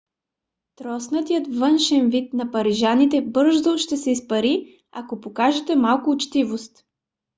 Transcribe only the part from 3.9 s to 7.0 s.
се изпари ако покажете малко учтивост